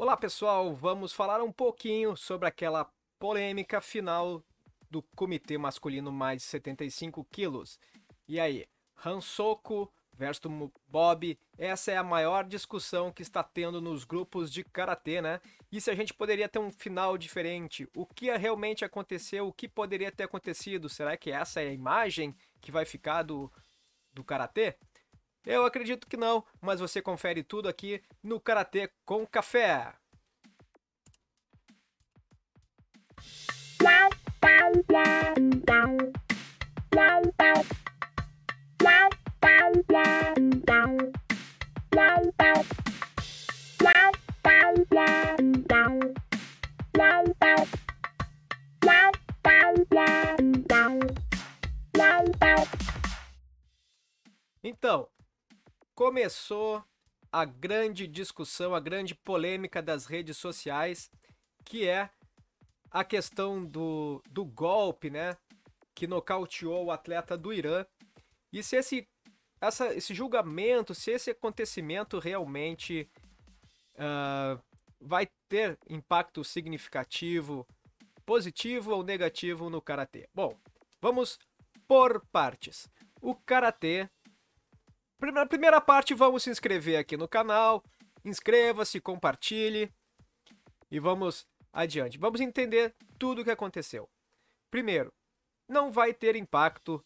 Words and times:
Olá 0.00 0.16
pessoal, 0.16 0.72
vamos 0.76 1.12
falar 1.12 1.42
um 1.42 1.50
pouquinho 1.50 2.16
sobre 2.16 2.46
aquela 2.46 2.88
polêmica 3.18 3.80
final 3.80 4.44
do 4.88 5.02
Comitê 5.02 5.58
Masculino 5.58 6.12
Mais 6.12 6.40
de 6.40 6.46
75 6.46 7.24
quilos. 7.24 7.80
E 8.28 8.38
aí, 8.38 8.64
Hansoko 9.04 9.92
versus 10.12 10.52
Bob, 10.86 11.36
essa 11.58 11.90
é 11.90 11.96
a 11.96 12.04
maior 12.04 12.44
discussão 12.44 13.10
que 13.10 13.22
está 13.22 13.42
tendo 13.42 13.80
nos 13.80 14.04
grupos 14.04 14.52
de 14.52 14.62
karatê, 14.62 15.20
né? 15.20 15.40
E 15.72 15.80
se 15.80 15.90
a 15.90 15.96
gente 15.96 16.14
poderia 16.14 16.48
ter 16.48 16.60
um 16.60 16.70
final 16.70 17.18
diferente? 17.18 17.88
O 17.92 18.06
que 18.06 18.30
realmente 18.30 18.84
aconteceu? 18.84 19.48
O 19.48 19.52
que 19.52 19.66
poderia 19.66 20.12
ter 20.12 20.22
acontecido? 20.22 20.88
Será 20.88 21.16
que 21.16 21.32
essa 21.32 21.60
é 21.60 21.70
a 21.70 21.74
imagem 21.74 22.36
que 22.60 22.70
vai 22.70 22.84
ficar 22.84 23.24
do, 23.24 23.50
do 24.14 24.22
karatê? 24.22 24.76
Eu 25.48 25.64
acredito 25.64 26.06
que 26.06 26.18
não, 26.18 26.44
mas 26.60 26.78
você 26.78 27.00
confere 27.00 27.42
tudo 27.42 27.70
aqui 27.70 28.02
no 28.22 28.38
Karatê 28.38 28.90
com 29.06 29.26
Café. 29.26 29.94
Começou 56.08 56.82
a 57.30 57.44
grande 57.44 58.06
discussão, 58.06 58.74
a 58.74 58.80
grande 58.80 59.14
polêmica 59.14 59.82
das 59.82 60.06
redes 60.06 60.38
sociais, 60.38 61.10
que 61.66 61.86
é 61.86 62.08
a 62.90 63.04
questão 63.04 63.62
do, 63.62 64.22
do 64.30 64.42
golpe, 64.42 65.10
né? 65.10 65.36
Que 65.94 66.06
nocauteou 66.06 66.86
o 66.86 66.90
atleta 66.90 67.36
do 67.36 67.52
Irã. 67.52 67.84
E 68.50 68.62
se 68.62 68.76
esse, 68.76 69.06
essa, 69.60 69.94
esse 69.94 70.14
julgamento, 70.14 70.94
se 70.94 71.10
esse 71.10 71.30
acontecimento 71.30 72.18
realmente 72.18 73.06
uh, 73.96 74.58
vai 74.98 75.28
ter 75.46 75.78
impacto 75.90 76.42
significativo, 76.42 77.68
positivo 78.24 78.92
ou 78.92 79.02
negativo 79.02 79.68
no 79.68 79.82
karatê. 79.82 80.26
Bom, 80.34 80.58
vamos 81.02 81.38
por 81.86 82.24
partes. 82.32 82.88
O 83.20 83.34
karatê 83.34 84.08
na 85.20 85.46
primeira 85.46 85.80
parte, 85.80 86.14
vamos 86.14 86.44
se 86.44 86.50
inscrever 86.50 86.98
aqui 86.98 87.16
no 87.16 87.28
canal. 87.28 87.82
Inscreva-se, 88.24 89.00
compartilhe 89.00 89.92
e 90.90 90.98
vamos 90.98 91.46
adiante. 91.72 92.18
Vamos 92.18 92.40
entender 92.40 92.94
tudo 93.18 93.40
o 93.42 93.44
que 93.44 93.50
aconteceu. 93.50 94.08
Primeiro, 94.70 95.12
não 95.68 95.90
vai 95.90 96.14
ter 96.14 96.36
impacto 96.36 97.04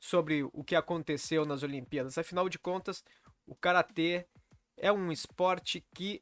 sobre 0.00 0.42
o 0.52 0.62
que 0.62 0.76
aconteceu 0.76 1.44
nas 1.44 1.62
Olimpíadas. 1.62 2.18
Afinal 2.18 2.48
de 2.48 2.58
contas, 2.58 3.02
o 3.46 3.54
karatê 3.54 4.26
é 4.76 4.92
um 4.92 5.10
esporte 5.10 5.84
que 5.94 6.20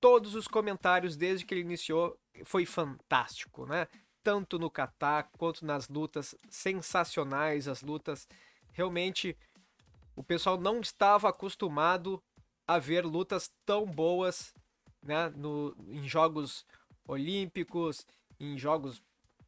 todos 0.00 0.34
os 0.34 0.48
comentários 0.48 1.16
desde 1.16 1.44
que 1.44 1.54
ele 1.54 1.60
iniciou 1.60 2.18
foi 2.44 2.64
fantástico, 2.64 3.66
né? 3.66 3.86
Tanto 4.22 4.58
no 4.58 4.70
kata 4.70 5.24
quanto 5.38 5.64
nas 5.64 5.88
lutas 5.88 6.34
sensacionais, 6.50 7.68
as 7.68 7.82
lutas 7.82 8.28
realmente 8.78 9.36
o 10.14 10.22
pessoal 10.22 10.56
não 10.56 10.80
estava 10.80 11.28
acostumado 11.28 12.22
a 12.64 12.78
ver 12.78 13.04
lutas 13.04 13.50
tão 13.66 13.84
boas 13.84 14.54
né, 15.02 15.30
no, 15.30 15.74
em 15.88 16.06
jogos 16.08 16.64
olímpicos, 17.04 18.06
em 18.38 18.56
jogos 18.56 19.02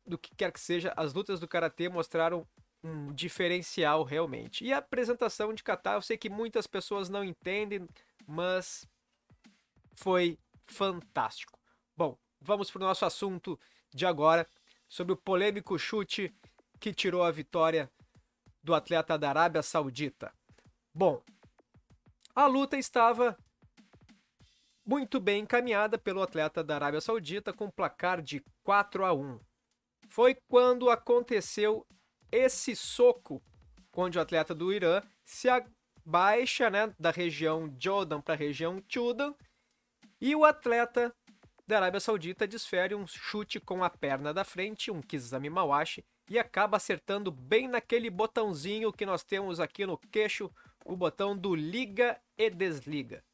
do 0.04 0.18
que 0.18 0.34
quer 0.34 0.50
que 0.50 0.58
seja. 0.58 0.92
As 0.96 1.14
lutas 1.14 1.38
do 1.38 1.46
karatê 1.46 1.88
mostraram 1.88 2.44
um 2.82 3.12
diferencial 3.12 4.02
realmente. 4.02 4.64
E 4.64 4.72
a 4.72 4.78
apresentação 4.78 5.54
de 5.54 5.62
kata, 5.62 5.92
eu 5.92 6.02
sei 6.02 6.18
que 6.18 6.28
muitas 6.28 6.66
pessoas 6.66 7.08
não 7.08 7.22
entendem, 7.22 7.86
mas 8.26 8.84
foi 9.94 10.36
fantástico. 10.66 11.56
Bom, 11.96 12.18
vamos 12.40 12.68
para 12.68 12.82
o 12.82 12.86
nosso 12.86 13.04
assunto 13.04 13.60
de 13.94 14.06
agora 14.06 14.48
sobre 14.88 15.12
o 15.12 15.16
polêmico 15.16 15.78
chute 15.78 16.34
que 16.80 16.92
tirou 16.92 17.22
a 17.22 17.30
vitória 17.30 17.88
do 18.62 18.74
atleta 18.74 19.18
da 19.18 19.30
Arábia 19.30 19.62
Saudita. 19.62 20.32
Bom, 20.94 21.22
a 22.34 22.46
luta 22.46 22.76
estava 22.76 23.36
muito 24.84 25.20
bem 25.20 25.42
encaminhada 25.42 25.98
pelo 25.98 26.22
atleta 26.22 26.64
da 26.64 26.74
Arábia 26.74 27.00
Saudita 27.00 27.52
com 27.52 27.70
placar 27.70 28.20
de 28.20 28.42
4 28.64 29.04
a 29.04 29.12
1. 29.12 29.40
Foi 30.08 30.34
quando 30.48 30.90
aconteceu 30.90 31.86
esse 32.32 32.74
soco, 32.74 33.42
onde 33.94 34.18
o 34.18 34.20
atleta 34.20 34.54
do 34.54 34.72
Irã 34.72 35.02
se 35.24 35.48
abaixa 35.48 36.70
né, 36.70 36.94
da 36.98 37.10
região 37.10 37.74
Jordan 37.78 38.20
para 38.20 38.34
a 38.34 38.36
região 38.36 38.82
Chudan 38.88 39.34
e 40.20 40.34
o 40.34 40.44
atleta 40.44 41.14
da 41.66 41.76
Arábia 41.76 42.00
Saudita 42.00 42.48
desfere 42.48 42.94
um 42.94 43.06
chute 43.06 43.60
com 43.60 43.84
a 43.84 43.90
perna 43.90 44.34
da 44.34 44.44
frente, 44.44 44.90
um 44.90 45.00
Kizami 45.00 45.48
Mawashi, 45.48 46.04
e 46.30 46.38
acaba 46.38 46.76
acertando 46.76 47.32
bem 47.32 47.66
naquele 47.66 48.08
botãozinho 48.08 48.92
que 48.92 49.04
nós 49.04 49.24
temos 49.24 49.58
aqui 49.58 49.84
no 49.84 49.98
queixo, 49.98 50.48
o 50.84 50.96
botão 50.96 51.36
do 51.36 51.56
liga 51.56 52.18
e 52.38 52.48
desliga. 52.48 53.24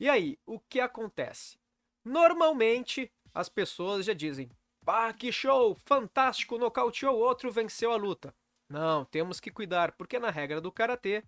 E 0.00 0.08
aí, 0.08 0.38
o 0.46 0.58
que 0.58 0.80
acontece? 0.80 1.58
Normalmente 2.02 3.12
as 3.34 3.50
pessoas 3.50 4.06
já 4.06 4.14
dizem: 4.14 4.50
"Pá, 4.84 5.12
que 5.12 5.30
show, 5.30 5.74
fantástico, 5.84 6.56
nocauteou 6.56 7.14
outro, 7.14 7.52
venceu 7.52 7.92
a 7.92 7.96
luta". 7.96 8.34
Não, 8.70 9.04
temos 9.04 9.38
que 9.38 9.50
cuidar, 9.50 9.92
porque 9.92 10.18
na 10.18 10.30
regra 10.30 10.62
do 10.62 10.72
karatê 10.72 11.22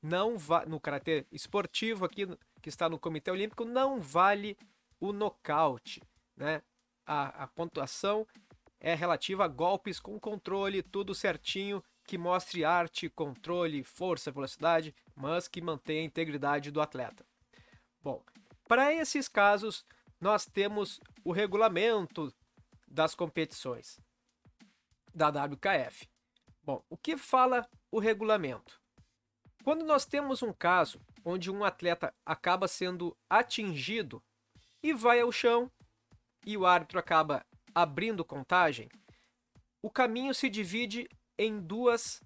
não 0.00 0.38
va 0.38 0.64
no 0.64 0.78
karatê 0.78 1.26
esportivo 1.32 2.04
aqui 2.04 2.26
que 2.62 2.68
está 2.68 2.88
no 2.88 2.98
Comitê 2.98 3.30
Olímpico 3.30 3.64
não 3.64 4.00
vale 4.00 4.56
o 5.00 5.12
nocaute, 5.12 6.00
né? 6.36 6.62
A, 7.04 7.44
a 7.44 7.46
pontuação 7.48 8.26
é 8.80 8.94
relativa 8.94 9.44
a 9.44 9.48
golpes 9.48 10.00
com 10.00 10.18
controle, 10.18 10.82
tudo 10.82 11.14
certinho, 11.14 11.84
que 12.04 12.16
mostre 12.16 12.64
arte, 12.64 13.08
controle, 13.08 13.84
força, 13.84 14.32
velocidade, 14.32 14.94
mas 15.14 15.46
que 15.46 15.60
mantenha 15.60 16.00
a 16.00 16.04
integridade 16.04 16.70
do 16.70 16.80
atleta. 16.80 17.24
Bom, 18.02 18.24
para 18.66 18.92
esses 18.92 19.28
casos, 19.28 19.84
nós 20.20 20.46
temos 20.46 20.98
o 21.22 21.30
regulamento 21.30 22.34
das 22.88 23.14
competições 23.14 24.00
da 25.14 25.28
WKF. 25.28 26.08
Bom, 26.62 26.82
o 26.88 26.96
que 26.96 27.16
fala 27.16 27.68
o 27.90 27.98
regulamento? 27.98 28.80
Quando 29.62 29.84
nós 29.84 30.06
temos 30.06 30.42
um 30.42 30.52
caso 30.52 31.00
onde 31.24 31.50
um 31.50 31.64
atleta 31.64 32.14
acaba 32.24 32.66
sendo 32.66 33.16
atingido 33.28 34.22
e 34.82 34.92
vai 34.92 35.20
ao 35.20 35.30
chão 35.30 35.70
e 36.46 36.56
o 36.56 36.64
árbitro 36.64 36.98
acaba 36.98 37.44
abrindo 37.74 38.24
contagem, 38.24 38.88
o 39.82 39.90
caminho 39.90 40.34
se 40.34 40.48
divide 40.48 41.08
em 41.38 41.60
duas, 41.60 42.22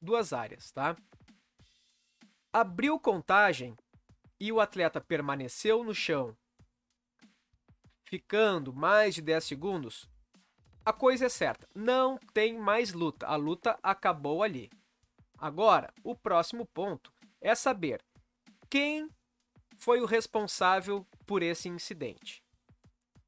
duas 0.00 0.32
áreas, 0.32 0.70
tá? 0.70 0.96
Abriu 2.52 2.98
contagem 2.98 3.76
e 4.38 4.52
o 4.52 4.60
atleta 4.60 5.00
permaneceu 5.00 5.82
no 5.82 5.94
chão, 5.94 6.36
ficando 8.04 8.72
mais 8.72 9.14
de 9.14 9.22
10 9.22 9.44
segundos, 9.44 10.08
a 10.84 10.92
coisa 10.92 11.24
é 11.24 11.28
certa, 11.30 11.66
não 11.74 12.18
tem 12.34 12.58
mais 12.58 12.92
luta, 12.92 13.26
a 13.26 13.36
luta 13.36 13.78
acabou 13.82 14.42
ali. 14.42 14.70
Agora, 15.38 15.90
o 16.04 16.14
próximo 16.14 16.66
ponto 16.66 17.10
é 17.40 17.54
saber 17.54 18.04
quem 18.68 19.08
foi 19.78 20.02
o 20.02 20.06
responsável 20.06 21.06
por 21.24 21.42
esse 21.42 21.70
incidente. 21.70 22.43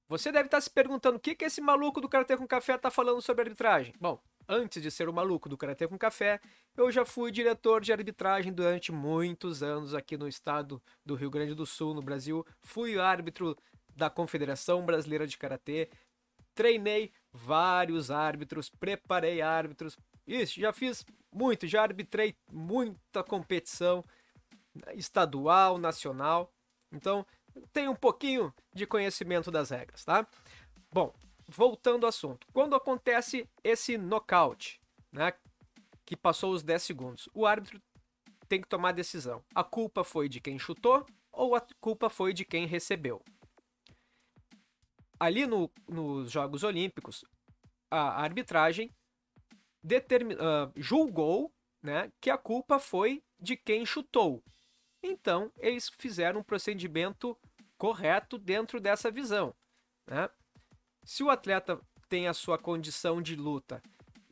Você 0.09 0.31
deve 0.31 0.47
estar 0.47 0.61
se 0.61 0.71
perguntando 0.71 1.17
o 1.17 1.21
que, 1.21 1.35
que 1.35 1.45
esse 1.45 1.61
maluco 1.61 2.01
do 2.01 2.09
Karatê 2.09 2.37
com 2.37 2.47
Café 2.47 2.77
está 2.77 2.91
falando 2.91 3.21
sobre 3.21 3.43
arbitragem. 3.43 3.93
Bom, 4.01 4.21
antes 4.49 4.81
de 4.81 4.91
ser 4.91 5.09
o 5.09 5.13
maluco 5.13 5.49
do 5.49 5.57
Karatê 5.57 5.89
com 5.89 5.99
Café, 5.99 6.41
eu 6.77 6.93
já 6.93 7.05
fui 7.05 7.33
diretor 7.33 7.81
de 7.81 7.93
arbitragem 7.93 8.53
durante 8.53 8.93
muitos 8.93 9.63
anos 9.63 9.95
aqui 9.95 10.17
no 10.17 10.29
estado 10.29 10.81
do 11.05 11.17
Rio 11.17 11.31
Grande 11.31 11.55
do 11.55 11.67
Sul, 11.67 11.93
no 11.93 12.03
Brasil. 12.03 12.47
Fui 12.61 12.99
árbitro 12.99 13.57
da 13.97 14.09
Confederação 14.09 14.85
Brasileira 14.85 15.27
de 15.27 15.37
Karatê, 15.37 15.91
treinei 16.55 17.11
vários 17.33 18.11
árbitros, 18.11 18.71
preparei 18.71 19.43
árbitros. 19.43 19.99
Isso, 20.25 20.61
já 20.61 20.73
fiz 20.73 21.05
muito, 21.33 21.67
já 21.67 21.83
arbitrei 21.83 22.37
muita 22.53 23.25
competição 23.25 24.05
estadual, 24.95 25.79
nacional. 25.79 26.53
Então, 26.93 27.27
tem 27.73 27.89
um 27.89 27.95
pouquinho 27.95 28.53
de 28.75 28.87
conhecimento 28.87 29.51
das 29.51 29.71
regras, 29.71 30.05
tá? 30.05 30.27
Bom, 30.93 31.15
voltando 31.49 32.05
ao 32.05 32.09
assunto. 32.09 32.47
Quando 32.53 32.75
acontece 32.75 33.49
esse 33.63 33.97
nocaute, 33.97 34.81
né, 35.13 35.33
que 36.05 36.17
passou 36.17 36.53
os 36.53 36.63
10 36.63 36.83
segundos, 36.83 37.29
o 37.35 37.47
árbitro 37.47 37.81
tem 38.49 38.61
que 38.61 38.69
tomar 38.69 38.93
decisão. 38.93 39.45
A 39.55 39.65
culpa 39.65 40.05
foi 40.05 40.29
de 40.29 40.41
quem 40.41 40.59
chutou 40.59 41.07
ou 41.33 41.55
a 41.55 41.67
culpa 41.81 42.09
foi 42.09 42.33
de 42.33 42.45
quem 42.45 42.67
recebeu. 42.67 43.23
Ali 45.19 45.47
no, 45.47 45.71
nos 45.89 46.31
Jogos 46.31 46.63
Olímpicos, 46.63 47.25
a 47.91 48.23
arbitragem 48.23 48.95
determin, 49.83 50.35
uh, 50.35 50.73
julgou 50.77 51.53
né, 51.83 52.11
que 52.21 52.31
a 52.31 52.39
culpa 52.39 52.79
foi 52.79 53.23
de 53.41 53.57
quem 53.57 53.87
chutou. 53.87 54.43
Então, 55.09 55.53
eles 55.59 55.89
fizeram 55.89 56.41
um 56.41 56.43
procedimento 56.43 57.39
correto 57.79 58.37
dentro 58.37 58.81
dessa 58.81 59.09
visão. 59.09 59.55
Né? 60.05 60.29
Se 61.05 61.23
o 61.23 61.31
atleta 61.31 61.81
tem 62.09 62.27
a 62.27 62.35
sua 62.35 62.59
condição 62.59 63.23
de 63.23 63.37
luta 63.37 63.81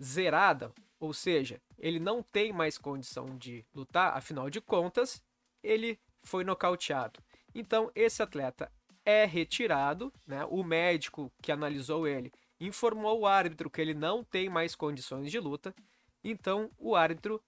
zerada, 0.03 0.73
ou 0.99 1.13
seja, 1.13 1.63
ele 1.79 2.01
não 2.01 2.25
tem 2.25 2.53
mais 2.53 2.77
condição 2.77 3.39
de 3.39 3.65
lutar, 3.73 4.17
afinal 4.17 4.51
de 4.51 4.61
contas, 4.61 5.23
ele 5.63 6.01
foi 6.25 6.43
nocauteado. 6.43 7.21
Então, 7.55 7.89
esse 7.95 8.21
atleta 8.21 8.71
é 9.05 9.25
retirado, 9.25 10.13
né? 10.27 10.45
o 10.47 10.65
médico 10.65 11.33
que 11.41 11.53
analisou 11.53 12.09
ele 12.09 12.33
informou 12.59 13.21
o 13.21 13.27
árbitro 13.27 13.71
que 13.71 13.81
ele 13.81 13.95
não 13.95 14.25
tem 14.25 14.49
mais 14.49 14.75
condições 14.75 15.31
de 15.31 15.39
luta, 15.39 15.73
então 16.23 16.71
o 16.79 16.97
árbitro 16.97 17.41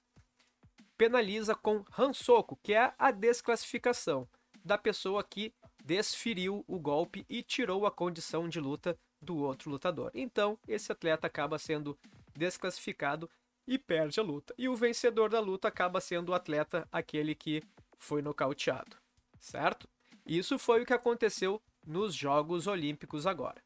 penaliza 0.97 1.55
com 1.55 1.85
ransoco, 1.91 2.59
que 2.63 2.75
é 2.75 2.93
a 2.99 3.11
desclassificação 3.11 4.29
da 4.65 4.77
pessoa 4.77 5.23
que 5.23 5.55
desferiu 5.85 6.65
o 6.67 6.79
golpe 6.79 7.25
e 7.29 7.43
tirou 7.43 7.87
a 7.87 7.91
condição 7.91 8.49
de 8.49 8.59
luta 8.59 8.99
do 9.21 9.37
outro 9.39 9.71
lutador. 9.71 10.11
Então, 10.15 10.59
esse 10.67 10.91
atleta 10.91 11.27
acaba 11.27 11.59
sendo 11.59 11.99
desclassificado 12.35 13.31
e 13.67 13.79
perde 13.79 14.21
a 14.21 14.23
luta. 14.23 14.55
E 14.59 14.69
o 14.69 14.77
vencedor 14.77 15.31
da 15.31 15.41
luta 15.41 15.69
acaba 15.69 16.01
sendo 16.01 16.31
o 16.31 16.35
atleta 16.35 16.87
aquele 16.91 17.35
que 17.35 17.63
foi 17.99 18.23
nocauteado, 18.23 18.97
certo? 19.39 19.89
Isso 20.25 20.59
foi 20.59 20.83
o 20.83 20.87
que 20.87 20.93
aconteceu 20.93 21.63
nos 21.87 22.15
Jogos 22.15 22.67
Olímpicos 22.67 23.27
agora. 23.27 23.63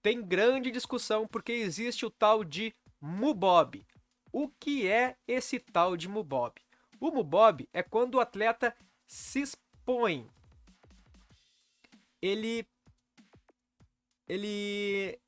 Tem 0.00 0.22
grande 0.22 0.70
discussão 0.70 1.26
porque 1.26 1.52
existe 1.52 2.06
o 2.06 2.10
tal 2.10 2.44
de 2.44 2.74
Mubob. 3.00 3.84
O 4.32 4.48
que 4.48 4.88
é 4.88 5.16
esse 5.28 5.60
tal 5.60 5.96
de 5.96 6.08
Mubob? 6.08 6.54
O 6.98 7.10
Mubob 7.10 7.68
é 7.72 7.82
quando 7.82 8.14
o 8.14 8.20
atleta 8.20 8.74
se 9.06 9.42
expõe. 9.42 10.26
Ele 12.20 12.66
ele 14.26 15.20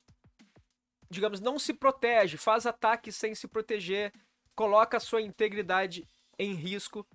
digamos 1.10 1.40
não 1.40 1.58
se 1.58 1.74
protege, 1.74 2.36
faz 2.36 2.64
ataque 2.64 3.12
sem 3.12 3.34
se 3.34 3.46
proteger, 3.46 4.12
coloca 4.56 4.96
a 4.96 5.00
sua 5.00 5.20
integridade 5.20 6.08
em 6.38 6.54
risco. 6.54 7.06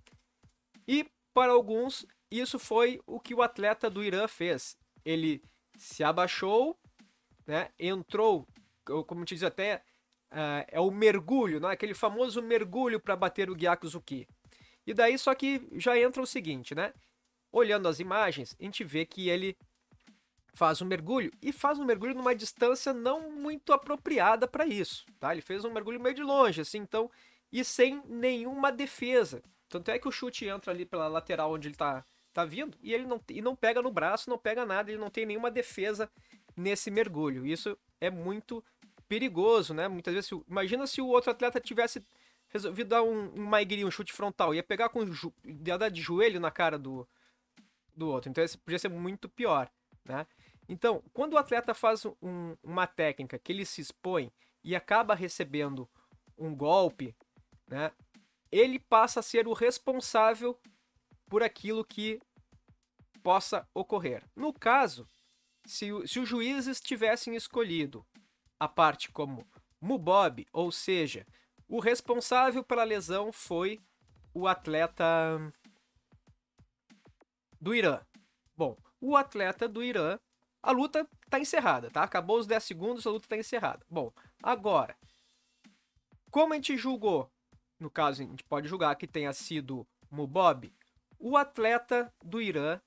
E 0.88 1.09
para 1.33 1.51
alguns 1.51 2.06
isso 2.30 2.59
foi 2.59 3.01
o 3.07 3.19
que 3.19 3.33
o 3.33 3.41
atleta 3.41 3.89
do 3.89 4.03
Irã 4.03 4.27
fez. 4.27 4.77
Ele 5.03 5.41
se 5.75 6.03
abaixou, 6.03 6.77
né, 7.47 7.69
entrou, 7.80 8.47
como 9.07 9.25
te 9.25 9.33
diz 9.33 9.44
até, 9.44 9.83
uh, 10.31 10.66
é 10.68 10.80
o 10.80 10.92
mergulho, 10.92 11.60
né, 11.60 11.70
aquele 11.70 11.94
famoso 11.94 12.42
mergulho 12.42 13.00
para 13.00 13.16
bater 13.16 13.50
o 13.50 13.56
Gyakuzuki. 13.56 14.28
E 14.86 14.94
daí 14.94 15.18
só 15.18 15.34
que 15.36 15.68
já 15.74 16.00
entra 16.00 16.22
o 16.22 16.28
seguinte, 16.28 16.74
né? 16.74 16.94
Olhando 17.52 17.88
as 17.88 18.00
imagens, 18.00 18.56
a 18.60 18.64
gente 18.64 18.84
vê 18.84 19.06
que 19.06 19.30
ele 19.30 19.56
faz 20.54 20.81
um 20.81 20.86
mergulho 20.86 21.31
e 21.42 21.52
faz 21.52 21.80
um 21.80 21.86
mergulho 21.86 22.16
numa 22.16 22.36
distância 22.36 22.92
não 22.92 23.31
muito 23.31 23.72
apropriada 23.72 24.48
para 24.48 24.66
isso, 24.66 25.06
tá? 25.20 25.31
Ele 25.31 25.42
fez 25.42 25.64
um 25.64 25.72
mergulho 25.72 26.00
meio 26.00 26.16
de 26.16 26.24
longe, 26.24 26.62
assim, 26.62 26.80
então, 26.80 27.10
e 27.52 27.64
sem 27.64 28.02
nenhuma 28.08 28.72
defesa. 28.72 29.42
Tanto 29.68 29.92
é 29.92 30.00
que 30.00 30.08
o 30.08 30.12
chute 30.12 30.46
entra 30.46 30.72
ali 30.72 30.86
pela 30.86 31.08
lateral 31.08 31.54
onde 31.54 31.68
ele 31.68 31.75
tá 31.75 32.04
tá 32.34 32.46
vindo 32.46 32.78
e 32.82 32.94
ele 32.94 33.06
não, 33.06 33.22
e 33.30 33.42
não 33.42 33.56
pega 33.56 33.82
no 33.82 33.92
braço, 33.92 34.30
não 34.30 34.38
pega 34.38 34.66
nada, 34.66 34.92
ele 34.92 35.00
não 35.00 35.10
tem 35.10 35.25
nenhuma 35.25 35.52
defesa 35.52 36.10
nesse 36.56 36.92
mergulho. 36.92 37.46
Isso 37.46 37.78
é 38.00 38.10
muito 38.10 38.64
perigoso, 39.10 39.74
né? 39.74 39.88
Muitas 39.88 40.14
vezes, 40.14 40.30
imagina 40.48 40.86
se 40.86 41.02
o 41.02 41.08
outro 41.08 41.32
atleta 41.32 41.60
tivesse 41.60 42.06
resolvido 42.48 42.90
dar 42.90 43.02
um, 43.04 43.34
um 43.36 43.46
maigiri, 43.46 43.84
um 43.84 43.92
chute 43.92 44.14
frontal, 44.14 44.54
ia 44.54 44.64
pegar 44.64 44.90
com 44.90 45.04
ia 45.04 45.78
dar 45.78 45.90
de 45.90 46.02
joelho 46.02 46.40
na 46.40 46.52
cara 46.52 46.78
do, 46.78 47.08
do 47.96 48.08
outro. 48.08 48.30
Então, 48.30 48.44
isso 48.44 48.60
podia 48.60 48.80
ser 48.80 48.90
muito 48.90 49.28
pior, 49.28 49.70
né? 50.06 50.26
Então, 50.68 51.04
quando 51.12 51.34
o 51.34 51.38
atleta 51.38 51.74
faz 51.74 52.06
um, 52.22 52.56
uma 52.64 52.86
técnica 52.86 53.40
que 53.40 53.52
ele 53.52 53.66
se 53.66 53.82
expõe 53.82 54.32
e 54.64 54.76
acaba 54.76 55.16
recebendo 55.16 55.90
um 56.38 56.56
golpe, 56.56 57.16
né? 57.68 57.92
Ele 58.52 58.80
passa 58.80 59.20
a 59.20 59.24
ser 59.24 59.48
o 59.48 59.54
responsável 59.54 60.60
por 61.28 61.44
aquilo 61.44 61.84
que 61.84 62.20
possa 63.22 63.68
ocorrer. 63.74 64.24
No 64.36 64.54
caso, 64.54 65.08
se, 65.66 65.90
se 66.08 66.20
os 66.20 66.28
juízes 66.28 66.80
tivessem 66.80 67.36
escolhido 67.36 68.06
a 68.60 68.68
parte 68.68 69.12
como 69.12 69.48
Mubob, 69.80 70.46
ou 70.52 70.72
seja, 70.72 71.26
o 71.68 71.80
responsável 71.80 72.64
pela 72.64 72.84
lesão 72.84 73.32
foi 73.32 73.80
o 74.34 74.48
atleta 74.48 75.06
do 77.60 77.74
Irã. 77.74 78.02
Bom, 78.56 78.78
o 79.00 79.16
atleta 79.16 79.68
do 79.68 79.84
Irã, 79.84 80.20
a 80.62 80.72
luta 80.72 81.08
está 81.24 81.40
encerrada, 81.40 81.90
tá? 81.90 82.04
Acabou 82.04 82.38
os 82.38 82.48
10 82.48 82.64
segundos, 82.64 83.08
a 83.08 83.12
luta 83.12 83.26
está 83.26 83.38
encerrada. 83.38 83.86
Bom, 83.90 84.12
agora, 84.44 84.98
como 86.30 86.54
a 86.54 86.56
gente 86.58 86.78
julgou, 86.78 87.32
no 87.80 87.90
caso, 87.90 88.22
a 88.22 88.26
gente 88.26 88.44
pode 88.44 88.68
julgar 88.68 88.96
que 88.96 89.08
tenha 89.08 89.32
sido 89.32 89.88
Mubob, 90.12 90.74
o 91.18 91.38
atleta 91.38 92.14
do 92.24 92.42
Irã 92.42 92.80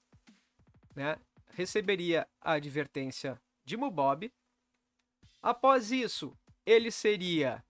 né, 0.94 1.16
receberia 1.50 2.26
a 2.40 2.52
advertência 2.52 3.40
de 3.64 3.76
Mubob. 3.76 4.32
Após 5.42 5.90
isso, 5.90 6.36
ele 6.64 6.90
seria. 6.90 7.62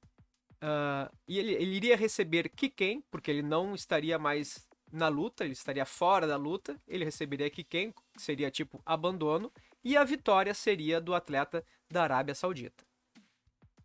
Uh, 0.63 1.11
ele, 1.27 1.53
ele 1.55 1.75
iria 1.75 1.97
receber 1.97 2.49
Kiken, 2.49 3.03
porque 3.11 3.31
ele 3.31 3.43
não 3.43 3.75
estaria 3.75 4.19
mais 4.19 4.69
na 4.93 5.09
luta, 5.09 5.45
ele 5.45 5.55
estaria 5.55 5.87
fora 5.87 6.27
da 6.27 6.37
luta. 6.37 6.79
Ele 6.87 7.05
receberia 7.05 7.51
Kiken, 7.51 7.93
que 7.93 8.23
seria 8.23 8.51
tipo 8.51 8.81
abandono. 8.85 9.51
E 9.83 9.97
a 9.97 10.05
vitória 10.05 10.55
seria 10.55 11.01
do 11.01 11.15
atleta 11.15 11.65
da 11.91 12.03
Arábia 12.03 12.35
Saudita. 12.35 12.85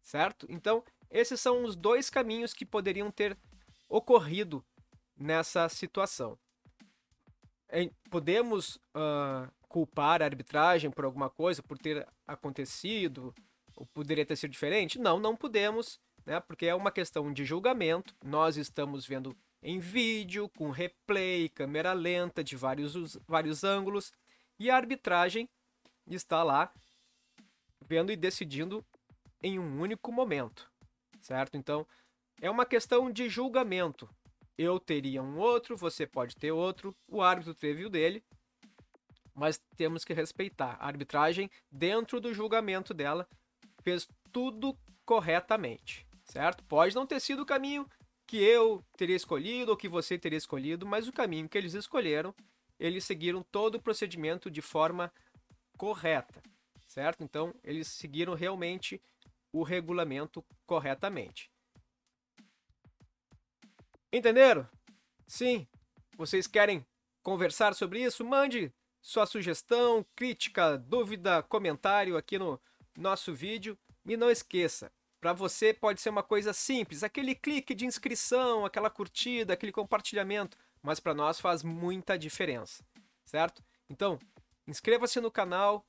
Certo? 0.01 0.45
Então, 0.49 0.83
esses 1.09 1.39
são 1.39 1.63
os 1.63 1.75
dois 1.75 2.09
caminhos 2.09 2.53
que 2.53 2.65
poderiam 2.65 3.09
ter 3.09 3.37
ocorrido 3.89 4.63
nessa 5.17 5.67
situação 5.69 6.37
podemos 8.09 8.75
uh, 8.95 9.51
culpar 9.67 10.21
a 10.21 10.25
arbitragem 10.25 10.89
por 10.89 11.05
alguma 11.05 11.29
coisa, 11.29 11.61
por 11.61 11.77
ter 11.77 12.07
acontecido, 12.25 13.33
poderia 13.85 14.25
ter 14.25 14.35
sido 14.35 14.51
diferente? 14.51 14.99
Não, 14.99 15.19
não 15.19 15.35
podemos, 15.35 15.99
né? 16.25 16.39
Porque 16.39 16.65
é 16.65 16.75
uma 16.75 16.91
questão 16.91 17.31
de 17.31 17.45
julgamento. 17.45 18.15
Nós 18.23 18.57
estamos 18.57 19.05
vendo 19.05 19.35
em 19.61 19.79
vídeo, 19.79 20.49
com 20.49 20.69
replay, 20.69 21.49
câmera 21.49 21.93
lenta, 21.93 22.43
de 22.43 22.55
vários, 22.55 23.17
vários 23.27 23.63
ângulos, 23.63 24.13
e 24.59 24.69
a 24.69 24.75
arbitragem 24.75 25.49
está 26.09 26.43
lá 26.43 26.71
vendo 27.85 28.11
e 28.11 28.15
decidindo 28.15 28.85
em 29.41 29.59
um 29.59 29.79
único 29.79 30.11
momento, 30.11 30.69
certo? 31.21 31.57
Então, 31.57 31.85
é 32.41 32.49
uma 32.49 32.65
questão 32.65 33.11
de 33.11 33.29
julgamento 33.29 34.09
eu 34.57 34.79
teria 34.79 35.21
um 35.21 35.37
outro, 35.37 35.77
você 35.77 36.07
pode 36.07 36.35
ter 36.35 36.51
outro, 36.51 36.95
o 37.07 37.21
árbitro 37.21 37.53
teve 37.53 37.85
o 37.85 37.89
dele, 37.89 38.23
mas 39.35 39.61
temos 39.75 40.03
que 40.03 40.13
respeitar. 40.13 40.77
A 40.79 40.87
arbitragem, 40.87 41.49
dentro 41.71 42.19
do 42.19 42.33
julgamento 42.33 42.93
dela, 42.93 43.27
fez 43.87 44.05
tudo 44.33 44.77
corretamente, 45.05 46.05
certo? 46.25 46.61
Pode 46.65 46.93
não 46.93 47.07
ter 47.07 47.21
sido 47.21 47.43
o 47.43 47.45
caminho 47.45 47.89
que 48.27 48.35
eu 48.35 48.83
teria 48.97 49.15
escolhido 49.15 49.71
ou 49.71 49.77
que 49.77 49.87
você 49.87 50.19
teria 50.19 50.37
escolhido, 50.37 50.85
mas 50.85 51.07
o 51.07 51.13
caminho 51.13 51.47
que 51.47 51.57
eles 51.57 51.73
escolheram, 51.73 52.35
eles 52.77 53.05
seguiram 53.05 53.41
todo 53.43 53.75
o 53.75 53.81
procedimento 53.81 54.51
de 54.51 54.61
forma 54.61 55.09
correta, 55.77 56.43
certo? 56.85 57.23
Então, 57.23 57.55
eles 57.63 57.87
seguiram 57.87 58.33
realmente 58.33 59.01
o 59.53 59.63
regulamento 59.63 60.43
corretamente. 60.65 61.49
Entenderam? 64.11 64.67
Sim. 65.25 65.65
Vocês 66.17 66.45
querem 66.45 66.85
conversar 67.23 67.73
sobre 67.73 68.03
isso? 68.03 68.25
Mande 68.25 68.69
sua 69.01 69.25
sugestão, 69.25 70.05
crítica, 70.13 70.77
dúvida, 70.77 71.41
comentário 71.41 72.17
aqui 72.17 72.37
no 72.37 72.59
nosso 72.97 73.33
vídeo. 73.33 73.77
E 74.05 74.17
não 74.17 74.29
esqueça, 74.29 74.91
para 75.19 75.33
você 75.33 75.73
pode 75.73 75.99
ser 75.99 76.09
uma 76.09 76.23
coisa 76.23 76.53
simples, 76.53 77.03
aquele 77.03 77.35
clique 77.35 77.75
de 77.75 77.85
inscrição, 77.85 78.65
aquela 78.65 78.89
curtida, 78.89 79.53
aquele 79.53 79.71
compartilhamento, 79.71 80.57
mas 80.81 80.99
para 80.99 81.13
nós 81.13 81.39
faz 81.39 81.63
muita 81.63 82.17
diferença, 82.17 82.85
certo? 83.25 83.63
Então, 83.89 84.17
inscreva-se 84.65 85.19
no 85.19 85.29
canal, 85.29 85.85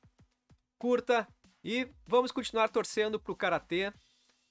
curta 0.79 1.29
e 1.63 1.89
vamos 2.07 2.33
continuar 2.33 2.69
torcendo 2.69 3.21
para 3.21 3.33
o 3.33 3.37
Karatê, 3.37 3.93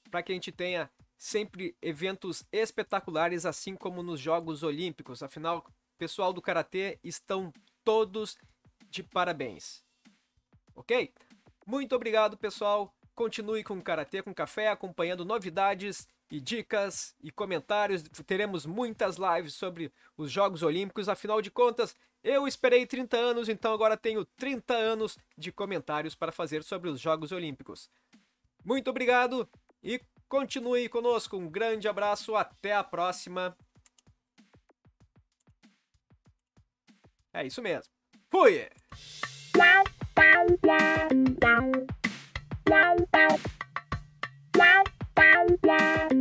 para 0.09 0.23
que 0.23 0.31
a 0.31 0.35
gente 0.35 0.51
tenha 0.51 0.89
sempre 1.17 1.75
eventos 1.81 2.45
espetaculares, 2.51 3.45
assim 3.45 3.75
como 3.75 4.03
nos 4.03 4.19
Jogos 4.19 4.63
Olímpicos. 4.63 5.23
Afinal, 5.23 5.65
pessoal 5.97 6.31
do 6.31 6.41
Karatê 6.41 6.99
estão 7.03 7.51
todos 7.83 8.37
de 8.89 9.01
parabéns. 9.01 9.83
Ok? 10.75 11.11
Muito 11.67 11.93
obrigado, 11.93 12.37
pessoal. 12.37 12.95
Continue 13.13 13.61
com 13.61 13.73
o 13.73 13.81
Karatê 13.81 14.23
com 14.23 14.33
Café, 14.33 14.69
acompanhando 14.69 15.25
novidades 15.25 16.07
e 16.31 16.39
dicas 16.39 17.13
e 17.21 17.29
comentários. 17.29 18.03
Teremos 18.25 18.65
muitas 18.65 19.17
lives 19.17 19.53
sobre 19.53 19.91
os 20.15 20.31
Jogos 20.31 20.63
Olímpicos. 20.63 21.09
Afinal 21.09 21.41
de 21.41 21.51
contas, 21.51 21.93
eu 22.23 22.47
esperei 22.47 22.85
30 22.85 23.17
anos, 23.17 23.49
então 23.49 23.73
agora 23.73 23.97
tenho 23.97 24.23
30 24.23 24.73
anos 24.73 25.17
de 25.37 25.51
comentários 25.51 26.15
para 26.15 26.31
fazer 26.31 26.63
sobre 26.63 26.89
os 26.89 27.01
Jogos 27.01 27.33
Olímpicos. 27.33 27.89
Muito 28.63 28.89
obrigado 28.89 29.45
e 29.83 29.99
continue 30.29 30.87
conosco. 30.87 31.35
Um 31.35 31.49
grande 31.49 31.89
abraço, 31.89 32.33
até 32.33 32.73
a 32.73 32.83
próxima. 32.83 33.57
É 37.33 37.45
isso 37.45 37.61
mesmo. 37.61 37.91
Fui! 38.31 38.69
gia 45.67 46.16